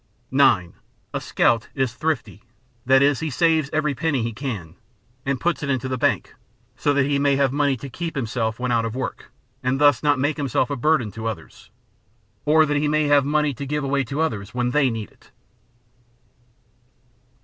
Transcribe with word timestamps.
9. 0.31 0.73
A 1.13 1.21
Scout 1.21 1.67
is 1.75 1.93
Thrifty, 1.93 2.41
that 2.87 3.03
is, 3.03 3.19
he 3.19 3.29
saves 3.29 3.69
every 3.71 3.93
penny 3.93 4.23
he 4.23 4.33
can, 4.33 4.73
and 5.27 5.39
puts 5.39 5.61
it 5.61 5.69
into 5.69 5.87
the 5.87 5.95
bank, 5.95 6.33
so 6.75 6.91
that 6.91 7.05
he 7.05 7.19
may 7.19 7.35
have 7.35 7.51
money 7.53 7.75
to 7.77 7.81
34 7.81 7.83
BOY 7.83 7.93
SCOUTS 7.93 8.01
OF 8.01 8.11
AMERICA 8.11 8.11
keep 8.11 8.15
himself 8.55 8.59
when 8.59 8.71
out 8.71 8.85
of 8.85 8.95
work, 8.95 9.31
and 9.61 9.79
thus 9.79 10.01
not 10.01 10.17
make 10.17 10.39
him 10.39 10.47
self 10.47 10.71
a 10.71 10.75
burden 10.75 11.11
to 11.11 11.27
others; 11.27 11.69
or 12.45 12.65
that 12.65 12.77
he 12.77 12.87
may 12.87 13.09
have 13.09 13.25
money 13.25 13.53
to 13.53 13.63
give 13.67 13.83
away 13.83 14.03
to 14.05 14.21
others 14.21 14.55
when 14.55 14.71
they 14.71 14.89
need 14.89 15.11
it. 15.11 15.29